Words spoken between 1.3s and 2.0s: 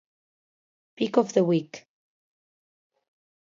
the Week".